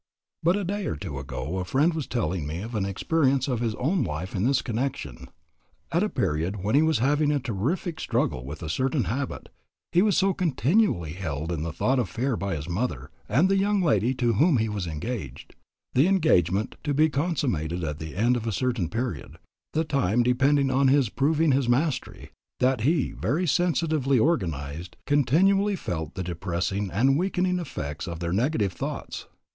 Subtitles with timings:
[0.41, 3.59] But a day or two ago a friend was telling me of an experience of
[3.59, 5.27] his own life in this connection.
[5.91, 9.49] At a period when he was having a terrific struggle with a certain habit,
[9.91, 13.57] he was so continually held in the thought of fear by his mother and the
[13.59, 15.53] young lady to whom he was engaged,
[15.93, 19.37] the engagement to be consummated at the end of a certain period,
[19.73, 26.15] the time depending on his proving his mastery, that he, very sensitively organized, continually felt
[26.15, 29.27] the depressing and weakening effects of their negative thoughts.